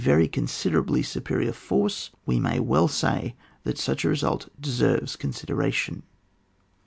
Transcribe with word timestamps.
very 0.03 0.27
coneiderablj 0.27 1.05
superior 1.05 1.53
force, 1.53 2.09
we 2.25 2.39
may 2.39 2.57
weU 2.57 2.89
say 2.89 3.35
that 3.63 3.77
such 3.77 4.03
a 4.03 4.09
result 4.09 4.49
deserves 4.59 5.15
con 5.15 5.29
sideration. 5.31 6.01